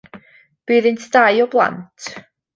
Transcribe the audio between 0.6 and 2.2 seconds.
Bu iddynt dau o blant.